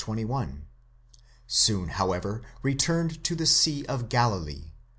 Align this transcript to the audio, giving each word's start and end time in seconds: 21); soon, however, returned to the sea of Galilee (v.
21); 0.03 0.65
soon, 1.45 1.89
however, 1.89 2.41
returned 2.63 3.23
to 3.23 3.35
the 3.35 3.45
sea 3.45 3.85
of 3.85 4.09
Galilee 4.09 4.61
(v. 4.63 4.73